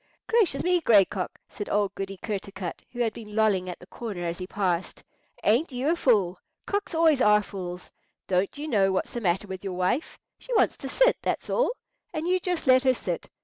[0.25, 4.25] "Gracious me, Gray Cock!" said old Goody Kertarkut, who had been lolling at the corner
[4.25, 5.03] as he passed,
[5.43, 7.91] "ain't you a fool?—cocks always are fools.
[8.25, 10.17] Don't you know what's the matter with your wife?
[10.39, 11.73] She wants to sit, that's all;
[12.15, 13.29] and you just let her sit.